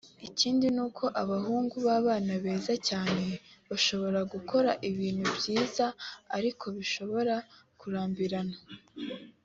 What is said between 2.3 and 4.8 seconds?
beza cyane bashobora gukora